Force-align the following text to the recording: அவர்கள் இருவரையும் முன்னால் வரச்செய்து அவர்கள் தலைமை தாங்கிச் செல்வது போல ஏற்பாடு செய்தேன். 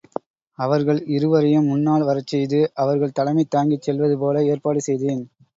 அவர்கள் 0.59 1.01
இருவரையும் 1.07 1.67
முன்னால் 1.67 2.07
வரச்செய்து 2.07 2.61
அவர்கள் 2.75 3.15
தலைமை 3.19 3.45
தாங்கிச் 3.49 3.81
செல்வது 3.81 4.17
போல 4.17 4.45
ஏற்பாடு 4.47 4.81
செய்தேன். 4.81 5.23